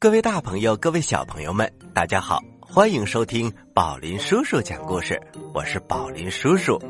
[0.00, 5.20] 各位大朋友，各位小朋友们，大家好，欢迎收听宝林叔叔讲故事。
[5.52, 6.80] 我是宝林叔叔。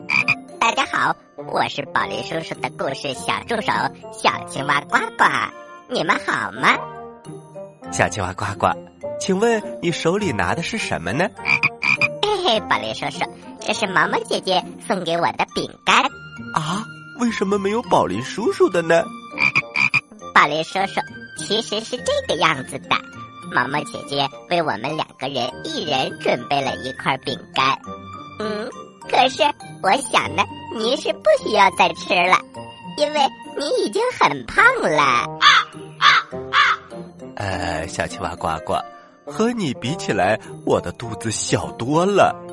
[0.58, 1.14] 大家好，
[1.52, 3.70] 我是宝林叔叔的故事小助手
[4.14, 5.24] 小青蛙呱呱。
[5.90, 6.74] 你们好吗？
[7.92, 8.68] 小青蛙呱呱，
[9.20, 11.28] 请问你手里拿的是什么呢？
[12.24, 16.02] 嘿嘿，宝林叔叔，这是毛毛姐姐送给我的饼干。
[16.54, 16.82] 啊，
[17.20, 19.04] 为什么没有宝林叔叔的呢？
[20.34, 21.00] 宝林叔叔，
[21.38, 22.96] 其实是这个样子的。
[23.50, 27.78] 毛毛姐姐为我们两个人一人准备了一块饼干。
[28.40, 28.68] 嗯，
[29.08, 29.42] 可是
[29.82, 30.44] 我想呢，
[30.76, 32.38] 您是不需要再吃了，
[32.98, 33.20] 因为
[33.56, 35.02] 你已经很胖了。
[35.02, 35.48] 啊
[35.98, 36.06] 啊
[36.52, 36.58] 啊
[37.36, 38.74] 呃，小青蛙呱呱，
[39.24, 42.36] 和你比起来，我的肚子小多了。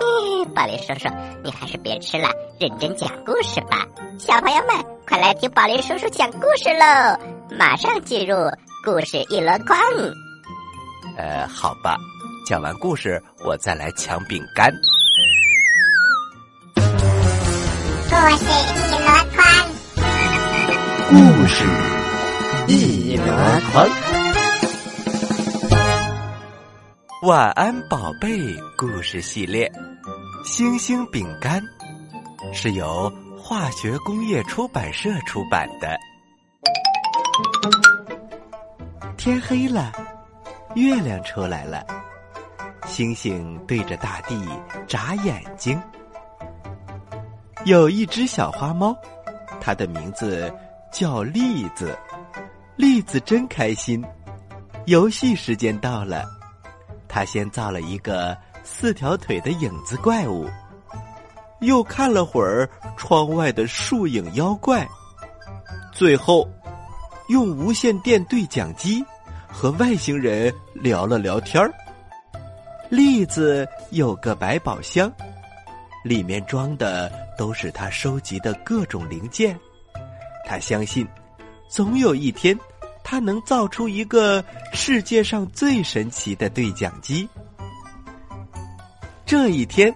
[0.00, 1.08] 嗯宝林叔叔，
[1.42, 3.84] 你还是别吃了，认真讲故事吧。
[4.18, 7.18] 小朋友们，快来听宝林叔叔讲故事喽！
[7.58, 8.36] 马上进入
[8.84, 9.76] 故事一箩筐。
[11.16, 11.96] 呃，好吧，
[12.46, 14.72] 讲完故事我再来抢饼干。
[16.76, 16.80] 故
[18.36, 18.44] 事
[18.86, 19.42] 一箩筐，
[21.08, 21.16] 故
[21.48, 21.64] 事
[22.68, 23.24] 一箩
[23.72, 23.88] 筐。
[27.22, 29.68] 晚安，宝贝，故事系列。
[30.44, 31.60] 星星饼干
[32.54, 33.12] 是由
[33.48, 35.98] 化学工业出版社出版的。
[39.16, 39.90] 天黑了，
[40.74, 41.82] 月亮出来了，
[42.86, 44.46] 星星对着大地
[44.86, 45.80] 眨眼睛。
[47.64, 48.94] 有一只小花猫，
[49.62, 50.54] 它的名字
[50.92, 51.98] 叫栗子。
[52.76, 54.04] 栗子真开心，
[54.84, 56.26] 游戏时间到了，
[57.08, 58.36] 它先造了一个。
[58.62, 60.46] 四条腿的影子怪物，
[61.60, 64.88] 又看了会儿窗外的树影妖怪，
[65.92, 66.48] 最后
[67.28, 69.04] 用无线电对讲机
[69.46, 71.72] 和外星人聊了聊天儿。
[72.88, 75.12] 栗子有个百宝箱，
[76.04, 79.58] 里面装的都是他收集的各种零件。
[80.46, 81.06] 他相信，
[81.68, 82.58] 总有一天，
[83.04, 84.42] 他能造出一个
[84.72, 87.28] 世界上最神奇的对讲机。
[89.26, 89.94] 这一天，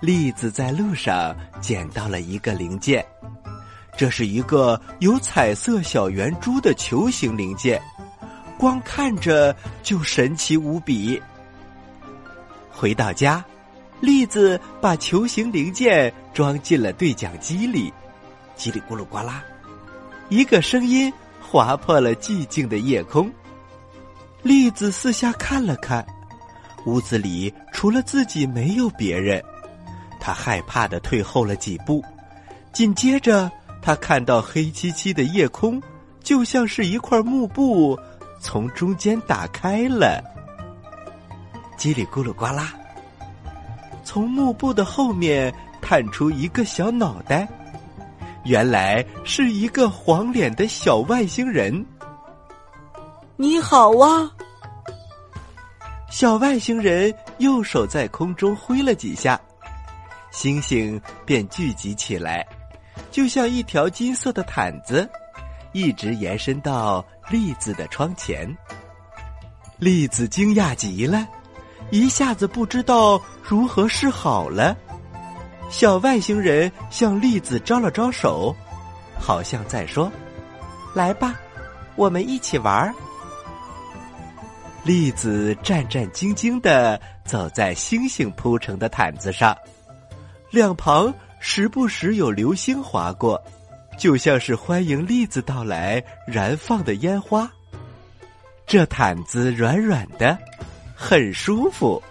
[0.00, 3.04] 栗子在路上捡到了一个零件，
[3.96, 7.82] 这是一个有彩色小圆珠的球形零件，
[8.56, 11.20] 光看着就神奇无比。
[12.70, 13.44] 回到家，
[14.00, 17.92] 栗子把球形零件装进了对讲机里，
[18.56, 19.42] 叽里咕噜呱啦，
[20.28, 23.28] 一个声音划破了寂静的夜空。
[24.42, 26.06] 栗子四下看了看。
[26.86, 29.42] 屋子里除了自己没有别人，
[30.28, 32.04] 他害怕的退后了几步。
[32.70, 33.50] 紧接着，
[33.80, 35.82] 他看到黑漆漆的夜空，
[36.22, 37.98] 就像是一块幕布
[38.38, 40.22] 从中间打开了。
[41.78, 42.74] 叽里咕噜呱啦，
[44.04, 45.50] 从幕布的后面
[45.80, 47.48] 探出一个小脑袋，
[48.44, 51.86] 原来是一个黄脸的小外星人。
[53.36, 54.30] 你好啊！
[56.10, 59.40] 小外星人右手在空中挥了几下，
[60.30, 62.46] 星星便聚集起来，
[63.10, 65.08] 就像一条金色的毯子，
[65.72, 68.48] 一直延伸到栗子的窗前。
[69.78, 71.26] 栗子惊讶极了，
[71.90, 74.76] 一下子不知道如何是好了。
[75.70, 78.54] 小外星人向栗子招了招手，
[79.18, 80.10] 好像在说
[80.94, 81.34] ：“来吧，
[81.94, 82.94] 我们一起玩。”
[84.82, 89.56] 栗子战战兢兢的走在星星铺成的毯子上，
[90.50, 93.42] 两旁时不时有流星划过，
[93.98, 97.50] 就像是欢迎栗子到来燃放的烟花。
[98.66, 100.36] 这毯子软软的，
[100.94, 102.02] 很舒服。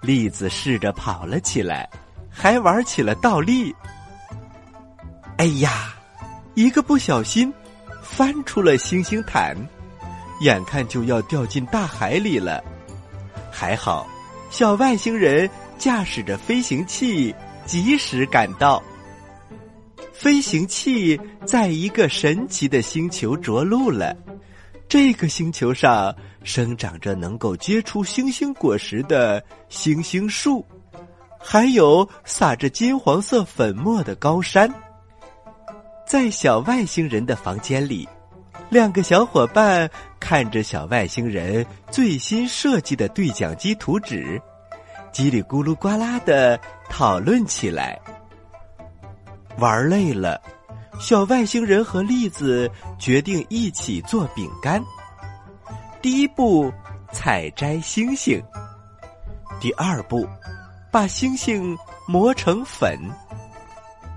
[0.00, 1.88] 栗子试着跑了起来，
[2.30, 3.74] 还玩起了倒立。
[5.36, 5.94] 哎呀，
[6.54, 7.52] 一个不小心，
[8.02, 9.56] 翻出了星星毯。
[10.40, 12.62] 眼看就要掉进大海里了，
[13.50, 14.06] 还好，
[14.50, 15.48] 小外星人
[15.82, 17.34] 驾驶着飞行器
[17.66, 18.80] 及时赶到。
[20.12, 24.16] 飞行器在一个神奇的星球着陆了，
[24.88, 26.14] 这个星球上
[26.44, 30.64] 生长着能够结出星星果实的星星树，
[31.36, 34.72] 还有撒着金黄色粉末的高山。
[36.06, 38.08] 在小外星人的房间里。
[38.70, 39.90] 两个小伙伴
[40.20, 44.40] 看着小外星人最新设计的对讲机图纸，
[45.12, 48.00] 叽里咕噜呱啦的讨论起来。
[49.58, 50.40] 玩累了，
[50.98, 54.82] 小外星人和栗子决定一起做饼干。
[56.00, 56.72] 第一步，
[57.12, 58.40] 采摘星星；
[59.60, 60.26] 第二步，
[60.90, 61.76] 把星星
[62.08, 62.98] 磨成粉；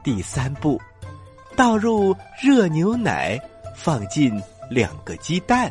[0.03, 0.81] 第三步，
[1.55, 3.39] 倒入热牛奶，
[3.75, 5.69] 放进两个鸡蛋；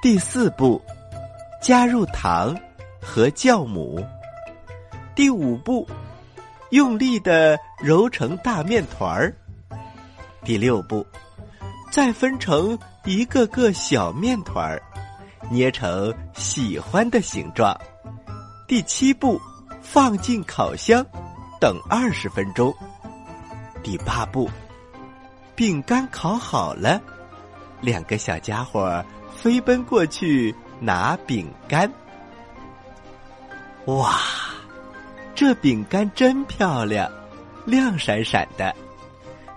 [0.00, 0.80] 第四步，
[1.60, 2.56] 加入糖
[3.02, 4.00] 和酵母；
[5.18, 5.84] 第五步，
[6.70, 9.34] 用力的揉成大面团儿。
[10.44, 11.04] 第六步，
[11.90, 14.80] 再分成一个个小面团儿，
[15.50, 17.76] 捏成喜欢的形状。
[18.68, 19.40] 第七步，
[19.82, 21.04] 放进烤箱，
[21.60, 22.72] 等二十分钟。
[23.82, 24.48] 第八步，
[25.56, 27.02] 饼干烤好了，
[27.80, 29.04] 两个小家伙
[29.34, 31.92] 飞奔过去拿饼干。
[33.86, 34.16] 哇，
[35.38, 37.08] 这饼干真漂亮，
[37.64, 38.74] 亮闪闪的。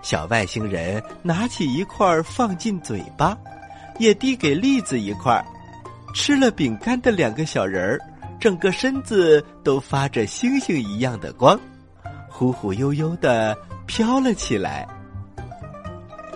[0.00, 3.36] 小外星人拿起一块放进嘴巴，
[3.98, 5.44] 也递给栗子一块。
[6.14, 8.00] 吃了饼干的两个小人儿，
[8.38, 11.58] 整个身子都发着星星一样的光，
[12.28, 14.86] 忽忽悠悠的飘了起来。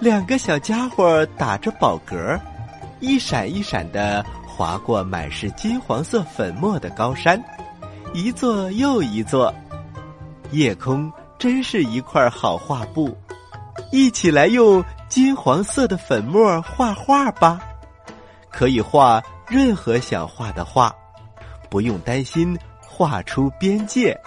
[0.00, 2.36] 两个小家伙打着饱嗝，
[2.98, 7.40] 一闪一闪的划过满是金黄色粉末的高山，
[8.12, 9.52] 一座又一座。
[10.52, 13.16] 夜空真是一块好画布。
[13.92, 17.60] 一起来用金黄色的粉末画画吧，
[18.50, 20.94] 可以画任何想画的画，
[21.68, 24.18] 不用担心画出边界。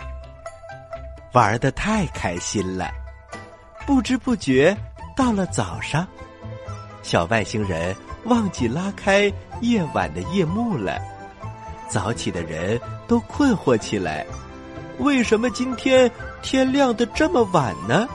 [1.34, 2.90] 玩的太开心了，
[3.86, 4.76] 不知不觉
[5.16, 6.08] 到了早上，
[7.02, 7.96] 小外星人
[8.26, 9.31] 忘记拉开
[9.62, 11.02] 夜晚的夜幕了。
[11.90, 14.26] 早起的人都困惑起来，
[15.00, 16.10] 为什么今天
[16.42, 18.08] 天亮的这么晚呢？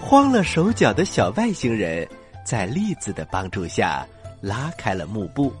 [0.00, 2.08] 慌了手脚的小外星人，
[2.44, 4.06] 在栗子的帮助下
[4.40, 5.52] 拉开了幕布，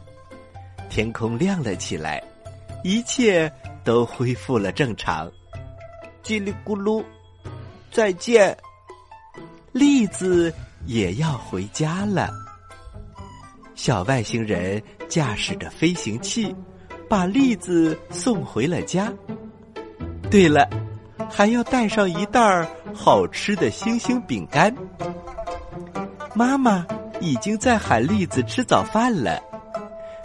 [0.88, 2.22] 天空亮了起来，
[2.82, 3.50] 一切
[3.84, 5.30] 都恢复了正常。
[6.24, 7.04] 叽里咕噜，
[7.90, 8.56] 再见。
[9.72, 10.52] 栗子
[10.86, 12.30] 也要回家了。
[13.74, 16.54] 小外星人驾驶着飞行器，
[17.08, 19.12] 把栗子送回了家。
[20.30, 20.68] 对了。
[21.30, 24.74] 还要带上一袋儿好吃的星星饼干。
[26.34, 26.86] 妈妈
[27.20, 29.38] 已经在喊栗子吃早饭了。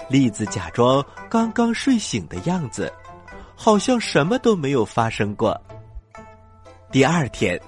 [0.07, 2.89] 栗子假装刚刚睡醒的样子，
[3.53, 5.59] 好像什么都没有发生过。
[6.89, 7.59] 第二天，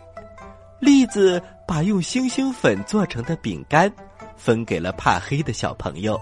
[0.79, 3.91] 栗子把用星星粉做成的饼干
[4.37, 6.17] 分给了怕黑的小朋友。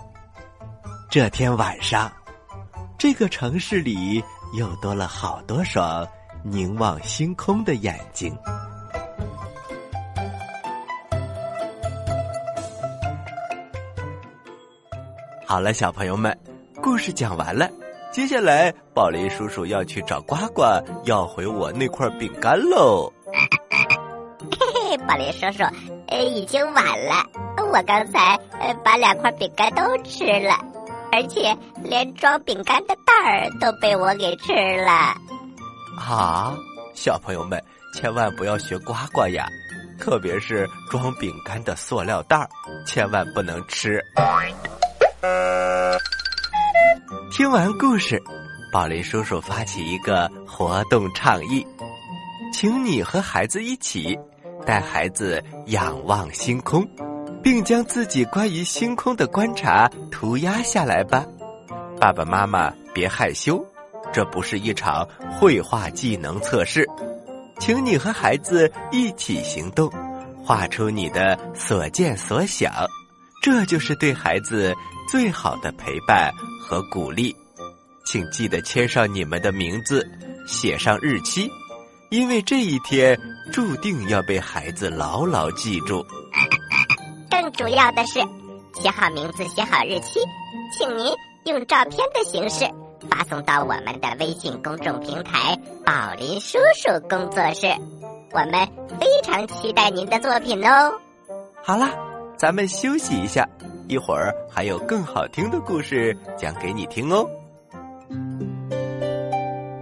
[1.12, 2.12] 这天晚上，
[2.98, 4.24] 这个城市里
[4.58, 6.08] 又多了好多双。
[6.46, 8.38] 凝望星空的眼睛。
[15.46, 16.38] 好了，小朋友们，
[16.82, 17.70] 故事讲完了。
[18.12, 20.64] 接下来，宝林叔叔要去找呱呱
[21.06, 23.10] 要回我那块饼干喽。
[23.32, 25.64] 嘿嘿，宝林叔叔，
[26.10, 27.26] 呃，已经晚了。
[27.72, 30.60] 我刚才呃把两块饼干都吃了，
[31.13, 34.51] 而且连装饼干的袋儿都被我给吃
[34.84, 34.91] 了。
[35.96, 36.58] 啊，
[36.96, 39.46] 小朋友们千万不要学呱呱呀！
[40.00, 42.50] 特别是装饼干的塑料袋儿，
[42.88, 44.03] 千万不能吃。
[47.32, 48.20] 听完故事，
[48.72, 51.63] 宝林叔叔发起一个活动倡议，
[52.51, 54.17] 请你和孩子一起
[54.65, 56.84] 带孩子仰望星空，
[57.44, 61.26] 并将自己关于星空的观察涂鸦下来吧。
[62.00, 63.64] 爸爸妈妈别害羞。
[64.12, 66.88] 这不是一场绘画技能测试，
[67.60, 69.92] 请你和孩子一起行动，
[70.46, 72.72] 画出你的所见所想，
[73.42, 74.72] 这就是对孩子
[75.10, 76.32] 最好的陪伴
[76.62, 77.36] 和鼓励。
[78.06, 80.08] 请记得签上你们的名字，
[80.46, 81.50] 写上日期，
[82.12, 83.20] 因为这一天
[83.52, 86.06] 注定要被孩子牢牢记住。
[87.53, 88.19] 更主要的是，
[88.81, 90.19] 写好名字，写好日期，
[90.72, 91.05] 请您
[91.45, 92.65] 用照片的形式。
[93.10, 97.67] 发送到我们的微信公众平台“宝林叔叔工作室”，
[98.31, 98.65] 我们
[99.00, 100.93] 非常期待您的作品哦。
[101.62, 101.91] 好啦，
[102.38, 103.48] 咱们休息一下，
[103.89, 107.29] 一会儿还有更好听的故事讲给你听哦。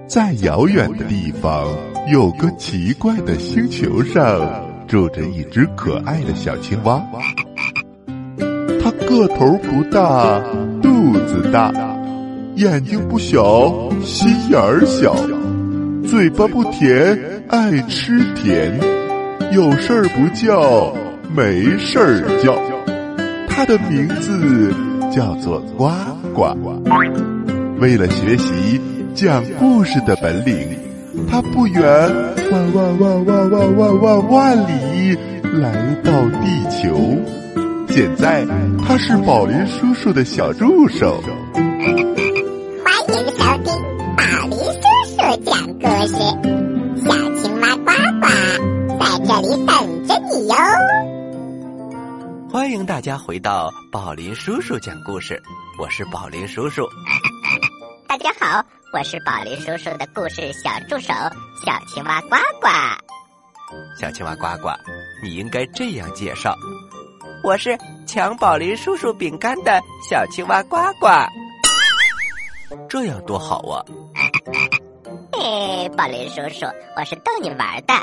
[0.07, 1.67] 在遥远的地方，
[2.11, 4.41] 有个奇怪的星球上，
[4.87, 6.99] 住着一只可爱的小青蛙。
[8.83, 10.41] 它个头不大，
[10.81, 11.71] 肚子大。
[12.55, 15.15] 眼睛不小，心眼儿小，
[16.07, 18.79] 嘴巴不甜，爱吃甜，
[19.51, 20.93] 有事儿不叫。
[21.33, 22.59] 没事儿叫，
[23.47, 24.73] 它的名字
[25.09, 25.89] 叫做呱
[26.33, 26.53] 呱。
[27.79, 28.81] 为了学习
[29.13, 30.77] 讲故事的本领，
[31.29, 31.81] 它不远
[32.51, 35.17] 万万万万万万万万里
[35.53, 36.11] 来到
[36.41, 37.15] 地球。
[37.91, 38.45] 现在，
[38.87, 41.21] 他是宝林叔叔的小助手。
[41.51, 41.61] 欢
[43.09, 43.75] 迎收听
[44.15, 46.15] 宝林叔叔讲故事，
[47.03, 48.27] 小青蛙呱呱
[48.97, 50.55] 在这里等着你哟。
[52.49, 55.43] 欢迎大家回到宝林叔叔讲故事，
[55.77, 56.87] 我是宝林叔叔。
[58.07, 61.13] 大家好，我是宝林叔叔的故事小助手
[61.65, 62.69] 小青蛙呱呱。
[63.99, 64.69] 小青蛙呱呱，
[65.21, 66.55] 你应该这样介绍：
[67.43, 71.07] 我是抢宝林叔叔饼干的小青蛙呱呱。
[72.87, 73.83] 这样多好啊！
[75.33, 77.93] 嘿，宝林叔叔，我是逗你玩的。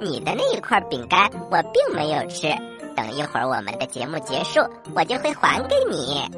[0.00, 2.48] 你的那一块饼干我并没有吃，
[2.96, 4.60] 等一会儿我们的节目结束，
[4.94, 6.28] 我就会还给你。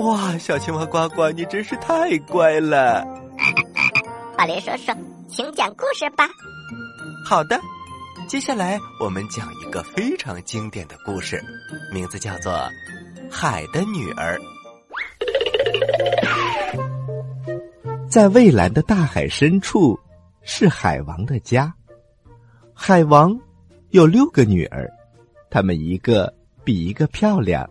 [0.00, 3.06] 哇，小青蛙呱呱，你真是太乖了！
[4.36, 4.92] 宝林叔叔，
[5.28, 6.28] 请讲故事吧。
[7.24, 7.60] 好的，
[8.30, 11.42] 接下来我们讲一个非常经典的故事，
[11.92, 12.52] 名字叫做
[13.28, 14.38] 《海的女儿》。
[18.08, 19.98] 在蔚蓝的大海深处，
[20.42, 21.74] 是海王的家。
[22.72, 23.36] 海王
[23.88, 24.88] 有六个女儿，
[25.50, 26.32] 她们一个
[26.62, 27.68] 比一个漂亮，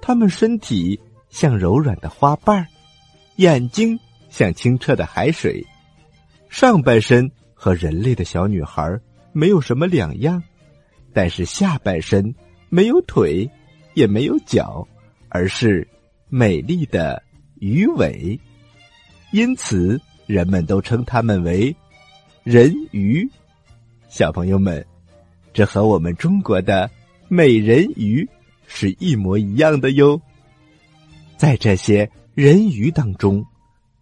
[0.00, 0.96] 她们身体
[1.28, 2.64] 像柔软的花瓣，
[3.34, 3.98] 眼睛
[4.30, 5.60] 像清澈的海水，
[6.48, 8.96] 上半身和人类的小女孩
[9.32, 10.42] 没有什么两样，
[11.12, 12.34] 但是下半身
[12.68, 13.50] 没有腿，
[13.94, 14.86] 也没有脚，
[15.28, 15.86] 而是
[16.28, 17.22] 美丽的
[17.58, 18.38] 鱼尾。
[19.32, 21.74] 因此，人们都称它们为
[22.44, 23.28] 人鱼。
[24.08, 24.84] 小朋友们，
[25.54, 26.90] 这和我们中国的
[27.28, 28.28] 美人鱼
[28.66, 30.20] 是一模一样的哟。
[31.38, 33.44] 在这些人鱼当中，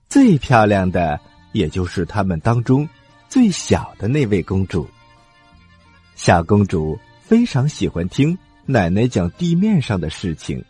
[0.09, 1.21] 最漂亮的
[1.53, 2.89] 也就是他们当中
[3.29, 4.89] 最小的那位公主。
[6.23, 8.37] 小公主非常喜欢听
[8.67, 10.63] 奶奶讲地面上的事情，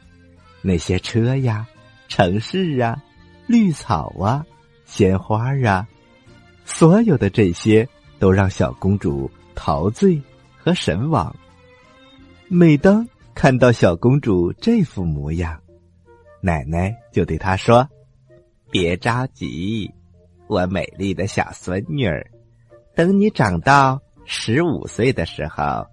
[0.62, 1.66] 那些车呀、
[2.06, 3.02] 城市啊、
[3.48, 4.46] 绿草啊。
[4.86, 5.88] 鲜花啊，
[6.64, 7.88] 所有的这些
[8.20, 10.22] 都让小公主陶醉
[10.56, 11.34] 和神往。
[12.46, 15.60] 每当看到小公主这副模样，
[16.40, 17.88] 奶奶就对她说
[18.70, 19.92] ：“别着急，
[20.46, 22.30] 我美丽的小孙女儿，
[22.94, 25.86] 等你长到十五岁的时候，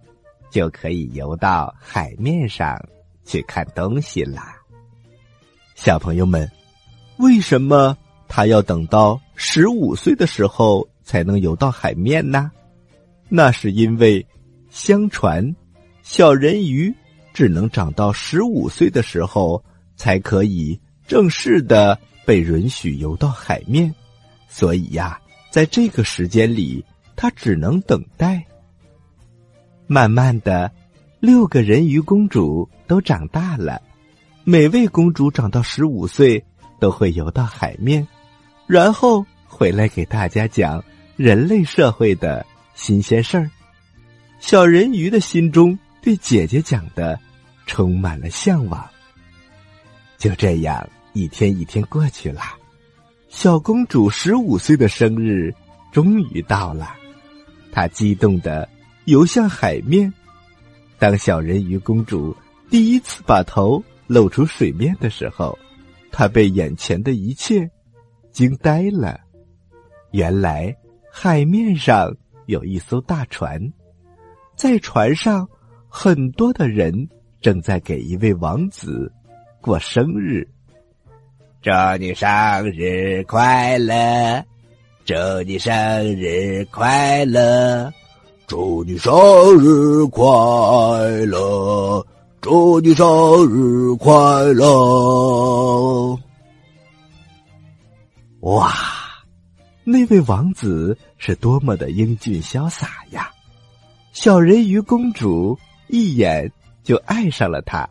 [0.51, 2.77] 就可以游到海面上
[3.25, 4.55] 去看东西啦。”
[5.75, 6.49] 小朋友们，
[7.17, 7.97] 为什么？
[8.29, 12.51] 他要等到十五岁的时候才能游到海面呢，
[13.29, 14.25] 那是因为，
[14.69, 15.55] 相传，
[16.03, 16.93] 小人鱼
[17.33, 19.63] 只能长到十五岁的时候
[19.95, 23.95] 才可以正式的被允许游到海面，
[24.49, 25.17] 所以呀，
[25.49, 26.83] 在这个时间里，
[27.17, 28.45] 他只能等待。
[29.87, 30.71] 慢慢的，
[31.19, 33.81] 六个人鱼公主都长大了，
[34.45, 36.41] 每位公主长到十五岁
[36.79, 38.07] 都会游到海面。
[38.67, 40.83] 然后回来给大家讲
[41.15, 42.45] 人类社会的
[42.75, 43.49] 新鲜事儿。
[44.39, 47.17] 小人鱼的心中对姐姐讲的
[47.65, 48.87] 充满了向往。
[50.17, 52.41] 就这样，一天一天过去了，
[53.29, 55.53] 小公主十五岁的生日
[55.91, 56.93] 终于到了。
[57.71, 58.67] 她激动的
[59.05, 60.11] 游向海面。
[60.99, 62.35] 当小人鱼公主
[62.69, 65.57] 第一次把头露出水面的时候，
[66.11, 67.69] 她被眼前的一切。
[68.31, 69.19] 惊呆了！
[70.11, 70.75] 原来
[71.11, 73.59] 海面上有一艘大船，
[74.55, 75.47] 在船上
[75.89, 77.09] 很多的人
[77.41, 79.11] 正在给一位王子
[79.59, 80.47] 过生日。
[81.63, 82.29] 祝你生
[82.71, 84.45] 日快乐！
[85.07, 85.71] 祝你生
[86.17, 87.89] 日快乐！
[88.45, 89.13] 祝你生
[89.57, 90.27] 日快
[91.25, 92.05] 乐！
[92.41, 93.07] 祝你生
[93.47, 94.11] 日快
[94.51, 96.19] 乐！
[98.41, 98.73] 哇，
[99.85, 103.31] 那位王子是多么的英俊潇洒呀！
[104.11, 106.51] 小人鱼公主一眼
[106.83, 107.87] 就爱上了他。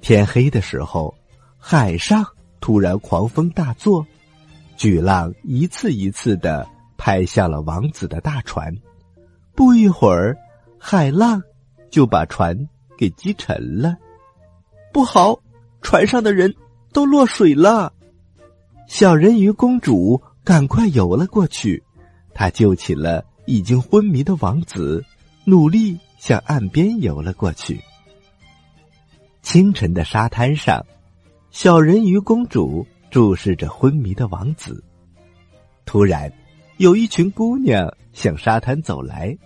[0.00, 1.12] 天黑的时候，
[1.58, 2.24] 海上
[2.60, 4.06] 突然狂风大作，
[4.80, 8.74] 巨浪一次一次的拍向了王子的大船。
[9.54, 10.34] 不一会儿，
[10.78, 11.42] 海浪
[11.90, 12.56] 就把船
[12.96, 13.94] 给击沉了。
[14.90, 15.38] 不好，
[15.82, 16.54] 船上的人
[16.94, 17.92] 都落水了。
[18.88, 21.82] 小人鱼公主赶快游了过去，
[22.32, 25.04] 她救起了已经昏迷的王子，
[25.44, 27.78] 努力向岸边游了过去。
[29.42, 30.86] 清晨的沙滩上，
[31.50, 34.82] 小人鱼公主注视着昏迷的王子。
[35.84, 36.32] 突然，
[36.76, 39.36] 有一群姑娘向沙滩走来，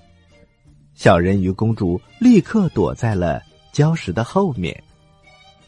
[0.94, 3.40] 小人鱼公主立刻躲在了
[3.72, 4.82] 礁石的后面。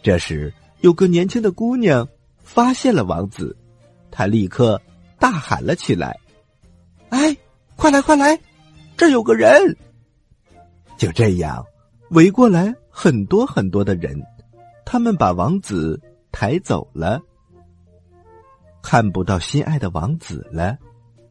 [0.02, 2.06] 这时，有个年轻的姑娘
[2.38, 3.56] 发现了王子，
[4.10, 4.80] 她立刻
[5.18, 6.16] 大喊了起来
[7.08, 7.36] ：“哎，
[7.74, 8.38] 快来快来，
[8.96, 9.50] 这有个人！”
[10.98, 11.64] 就这样，
[12.10, 14.22] 围过来很多很多的人，
[14.84, 16.00] 他们把王子
[16.30, 17.20] 抬走了。
[18.88, 20.78] 看不到心爱的王子了，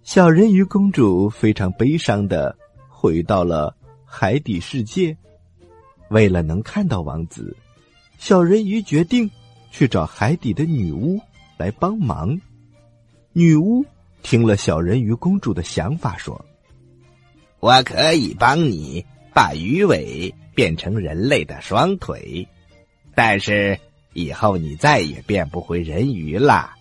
[0.04, 2.54] 小人鱼公主非常悲伤的
[2.90, 5.16] 回到了海底世界。
[6.10, 7.56] 为了能看到王子，
[8.18, 9.32] 小人鱼决定
[9.72, 11.18] 去找海底的女巫
[11.56, 12.38] 来帮忙。
[13.32, 13.86] 女巫
[14.22, 16.46] 听了小人鱼公主的想法，说
[17.62, 22.50] ：“我可以帮你。”把鱼尾变成人类的双腿，
[23.16, 23.80] 但是
[24.12, 26.72] 以后你再也变不回人鱼了。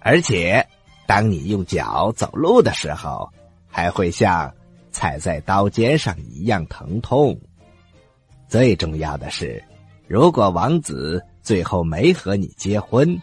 [0.00, 0.66] 而且，
[1.06, 3.28] 当你用脚走路的时候，
[3.66, 4.52] 还会像
[4.90, 7.38] 踩在刀尖上一样疼痛。
[8.48, 9.62] 最重要的是，
[10.06, 13.20] 如果王子最后没和你结婚，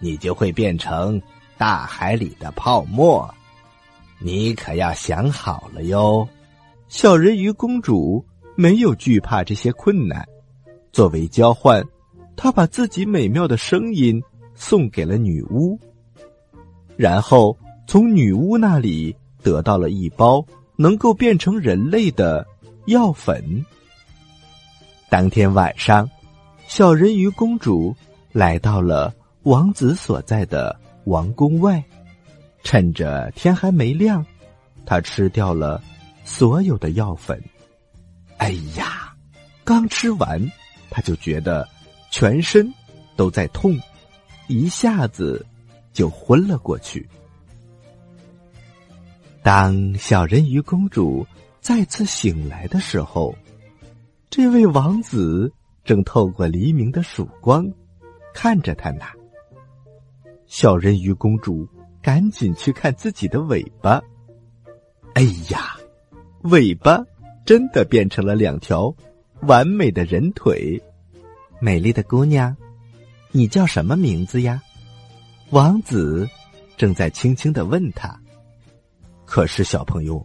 [0.00, 1.20] 你就会变成
[1.56, 3.32] 大海里的泡沫。
[4.20, 6.28] 你可要想好了哟。
[6.88, 8.24] 小人鱼公主
[8.56, 10.26] 没有惧怕这些困难，
[10.92, 11.84] 作为交换，
[12.36, 14.22] 她把自己美妙的声音
[14.54, 15.78] 送给了女巫，
[16.98, 17.56] 然后
[17.86, 20.44] 从女巫那里得到了一包
[20.76, 22.44] 能够变成人类的
[22.86, 23.64] 药粉。
[25.08, 26.10] 当天晚上，
[26.66, 27.94] 小人鱼公主
[28.32, 31.82] 来到了王子所在的王宫外，
[32.64, 34.26] 趁着天还没亮，
[34.84, 35.80] 她吃掉了。
[36.24, 37.42] 所有的药粉，
[38.36, 39.14] 哎呀，
[39.64, 40.38] 刚吃完，
[40.90, 41.66] 她就觉得
[42.10, 42.70] 全身
[43.16, 43.74] 都在痛，
[44.46, 45.46] 一下子
[45.92, 47.08] 就昏了过去。
[49.42, 51.26] 当小人鱼公主
[51.60, 53.34] 再次醒来的时候，
[54.28, 55.52] 这位王子
[55.84, 57.66] 正透过黎明的曙光
[58.34, 59.04] 看着她呢。
[60.46, 61.68] 小人鱼公主
[62.02, 64.02] 赶紧去看自己的尾巴，
[65.14, 65.76] 哎呀！
[66.42, 67.02] 尾巴
[67.44, 68.94] 真的变成了两条
[69.42, 70.80] 完美的人腿。
[71.60, 72.56] 美丽的姑娘，
[73.32, 74.62] 你叫什么名字呀？
[75.50, 76.28] 王子
[76.76, 78.18] 正在轻轻的问她。
[79.24, 80.24] 可是小朋友，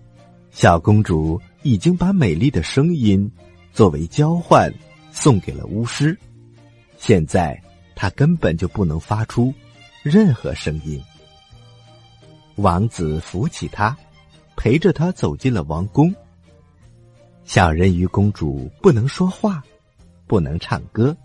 [0.52, 3.32] 小公主已经把美丽的声音
[3.72, 4.74] 作为交换
[5.12, 6.18] 送给了巫师，
[6.98, 7.62] 现在
[7.96, 9.54] 她根本就不能发出
[10.04, 11.02] 任何声音。
[12.56, 13.98] 王子扶起她。
[14.56, 16.14] 陪着他走进了王宫。
[17.44, 19.64] 小人鱼公主不能说话，
[20.28, 21.18] 不能唱歌，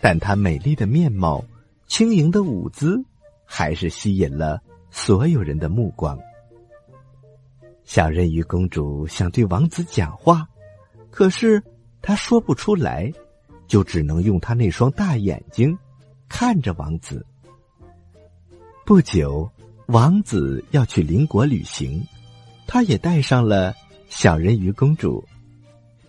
[0.00, 1.44] 但她美丽的面貌、
[1.86, 3.04] 轻盈的舞姿，
[3.54, 4.58] 还是吸引了
[4.90, 6.18] 所有人的目光。
[7.84, 10.48] 小人鱼公主想对王子讲话，
[11.10, 11.62] 可是
[12.00, 13.12] 她说不出来，
[13.66, 15.78] 就只能用她那双大眼睛
[16.30, 17.26] 看着王子。
[18.86, 19.50] 不久，
[19.88, 22.02] 王子要去邻国旅行。
[22.66, 23.74] 他也带上了
[24.08, 25.22] 小人鱼公主。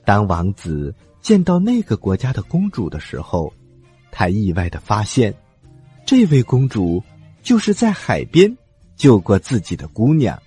[0.06, 3.54] 当王子见到那个国家的公主的时候，
[4.12, 5.36] 他意外的发现，
[6.06, 7.04] 这位公主
[7.44, 8.58] 就是在海边
[8.96, 10.42] 救过自己的姑娘。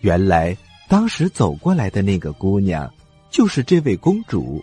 [0.00, 0.56] 原来，
[0.88, 2.92] 当时走过来的那个姑娘
[3.30, 4.60] 就是这位公主，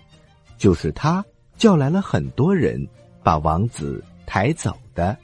[0.57, 1.23] 就是她
[1.55, 2.85] 叫来了很多人
[3.23, 5.17] 把王子抬走的。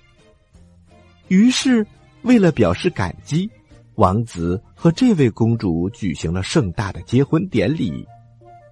[1.27, 1.85] 于是，
[2.21, 3.49] 为了表示感激。
[3.95, 8.05] 王子和这位公主举行了盛大的结婚典礼。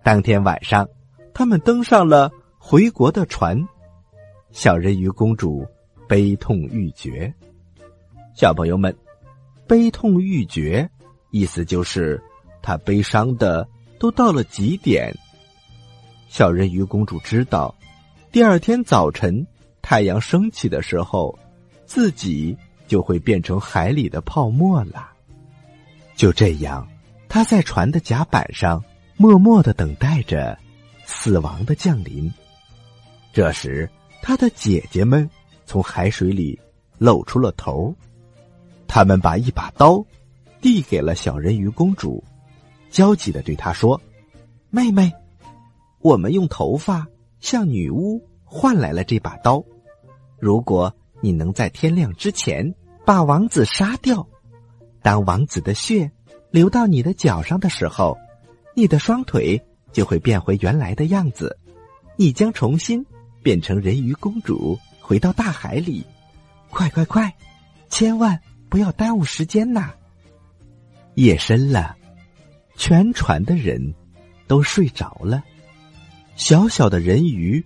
[0.04, 0.86] 当天晚上，
[1.34, 3.58] 他们登上了回国的船。
[4.52, 5.66] 小人鱼公主
[6.10, 7.34] 悲痛欲绝。
[8.36, 8.96] 小朋友们，
[9.68, 10.90] 悲痛欲绝，
[11.30, 12.22] 意思就是
[12.64, 13.68] 他悲伤的
[14.00, 15.14] 都到了极点。
[16.28, 17.74] 小人鱼公主知道，
[18.32, 19.46] 第二天早晨
[19.84, 21.38] 太阳升起的时候，
[21.86, 25.12] 自己就会变成海里的泡沫了。
[26.16, 26.88] 就这样，
[27.30, 28.84] 他在船的甲板上
[29.16, 30.58] 默默的等待着
[31.06, 32.32] 死亡的降临。
[33.32, 33.88] 这时，
[34.24, 35.30] 他的姐姐们
[35.68, 36.60] 从海水里
[36.98, 37.96] 露出了头，
[38.94, 40.06] 他们把一把刀
[40.62, 42.24] 递给了小人鱼公主，
[42.92, 44.00] 焦急的对她说
[44.70, 45.12] ：“妹妹，
[46.00, 47.08] 我们用头发
[47.40, 49.64] 向女巫换来了这把刀。
[50.40, 54.28] 如果你能在天亮之前把王子杀掉。”
[55.02, 56.12] 当王子的血
[56.52, 58.16] 流到你的脚上的时候，
[58.76, 59.60] 你的双腿
[59.92, 61.58] 就会变回原来的样子，
[62.16, 63.04] 你将重新
[63.42, 66.06] 变成人鱼公主，回到大海里。
[66.70, 67.34] 快快快，
[67.90, 68.40] 千万
[68.74, 69.94] 不要耽误时间呐！
[71.14, 71.96] 夜深了，
[72.76, 73.94] 全船的人
[74.48, 75.44] 都睡着了。
[76.36, 77.64] 小小的人鱼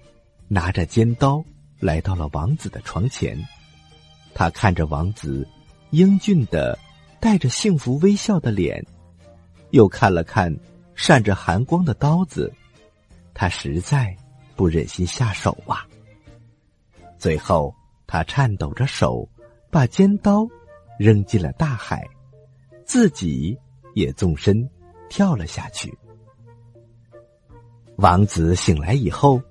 [0.49, 1.41] 拿着尖刀
[1.79, 3.41] 来到了王子的床前，
[4.33, 5.47] 他看着王子
[5.91, 6.77] 英俊的、
[7.21, 8.85] 带着幸福微笑的脸，
[9.69, 10.53] 又看了看
[10.93, 12.53] 闪着寒光的刀子，
[13.33, 14.13] 他实在
[14.57, 15.87] 不忍心下手啊。
[17.17, 17.73] 最后，
[18.05, 19.25] 他颤抖着手
[19.71, 20.45] 把尖刀
[20.97, 22.07] 扔进了大海，
[22.85, 23.57] 自己
[23.93, 24.67] 也纵身
[25.09, 25.95] 跳了下去。
[27.97, 29.41] 王子醒来以后，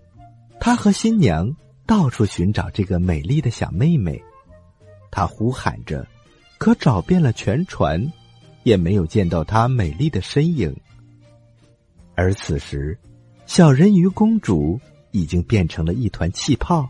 [0.60, 1.52] 他和新娘
[1.84, 4.22] 到处寻找这个美丽的小妹妹。
[5.10, 6.06] 他呼喊着，
[6.58, 8.12] 可找遍了全船，
[8.64, 10.74] 也没有见到她美丽的身影。
[12.14, 12.98] 而此时，
[13.46, 14.78] 小人鱼公主
[15.10, 16.88] 已经变成了一团气泡。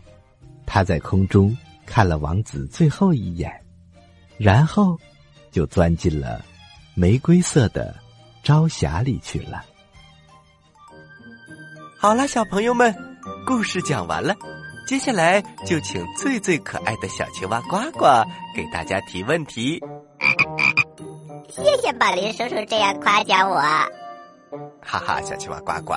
[0.65, 3.49] 她在空中看了王子最后一眼，
[4.37, 4.97] 然后
[5.51, 6.43] 就钻进了
[6.95, 7.95] 玫瑰色的
[8.43, 9.63] 朝霞里去了。
[11.99, 12.95] 好了，小朋友们，
[13.45, 14.35] 故事讲完了，
[14.87, 18.05] 接下来就请最最可爱的小青蛙呱呱
[18.55, 19.81] 给大家提问题。
[21.49, 23.59] 谢谢宝林叔叔这样夸奖我。
[23.59, 25.95] 哈哈，小青蛙呱呱，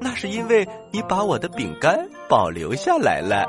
[0.00, 1.96] 那是因为你把我的饼干
[2.28, 3.48] 保留下来了。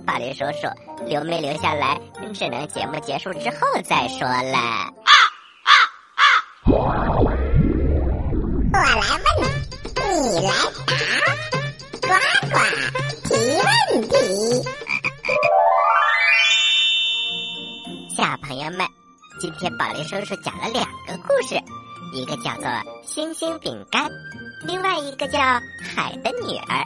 [0.00, 0.68] 嗯，宝林叔叔
[1.06, 2.00] 留没留下来，
[2.34, 4.58] 只能节目结束之后再说了。
[4.58, 4.92] 啊
[5.64, 5.70] 啊
[8.72, 8.96] 啊！
[8.96, 9.50] 我来问。
[10.22, 10.50] 你来
[10.86, 12.08] 答，呱
[12.50, 12.56] 呱
[13.24, 14.12] 提问题。
[18.16, 18.86] 小朋友们，
[19.40, 21.54] 今天宝林叔叔讲了两个故事，
[22.12, 22.64] 一个叫做
[23.02, 24.04] 《星星饼干》，
[24.66, 25.38] 另外一个叫
[25.94, 26.76] 《海的女儿》。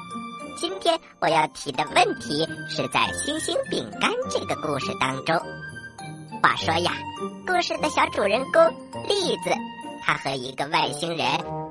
[0.57, 5.37] 今天我要提的问题是在《星星饼干》这个故事当中。
[6.41, 6.93] 话说呀，
[7.45, 8.63] 故事的小主人公
[9.09, 9.51] 栗子，
[10.03, 11.27] 他和一个外星人。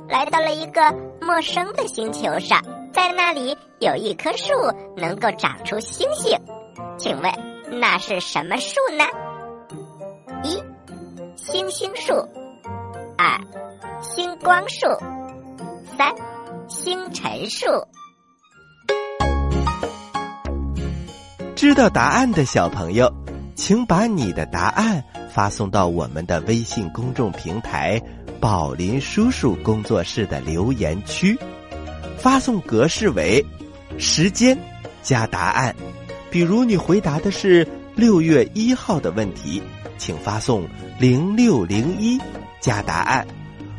[0.10, 0.82] 来到了一个
[1.22, 4.54] 陌生的星球上，在那里有一棵树
[4.98, 6.38] 能够长出星星，
[6.98, 9.06] 请问那是什么树呢？
[10.44, 10.62] 一，
[11.38, 12.14] 星星树；
[13.18, 13.40] 二，
[14.02, 14.88] 星光树；
[15.98, 16.14] 三，
[16.68, 17.66] 星辰树。
[21.56, 23.12] 知道答案的小朋友，
[23.56, 28.02] 请把你的答案发送到我们的微信公众平台。
[28.40, 31.38] 宝林叔叔工作室的留言区，
[32.18, 33.42] 发送格式为
[33.98, 34.58] 时间
[35.02, 35.74] 加答案。
[36.30, 39.62] 比如你回答的是六月一号的问题，
[39.98, 40.68] 请发送
[41.00, 42.20] 零六零一
[42.60, 43.26] 加答案。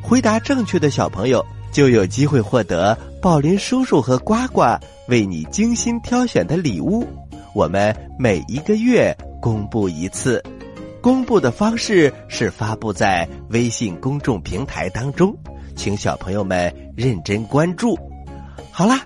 [0.01, 4.63] 回答正确的小朋友就有机会获得宝林叔叔和呱呱
[5.09, 7.07] 为你精心挑选的礼物。
[7.55, 10.43] 我们每一个月公布一次。
[11.01, 15.37] 公布的方式是发布在微信公众平台当中，
[15.77, 17.99] 请小朋友们认真关注。
[18.73, 19.01] 好啦，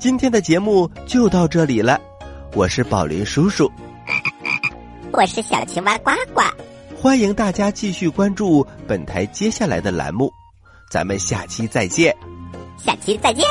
[0.00, 2.00] 今天的节目就到这里了。
[2.54, 3.70] 我是宝林叔叔，
[5.12, 6.42] 我是小青蛙呱呱。
[7.00, 10.30] 欢迎大家继续关注本台接下来的栏目，
[10.90, 12.14] 咱们下期再见。
[12.76, 13.44] 下期再见。